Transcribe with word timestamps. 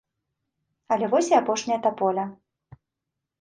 Але 0.95 1.09
вось 1.11 1.29
і 1.33 1.37
апошняя 1.41 1.77
таполя. 1.85 2.23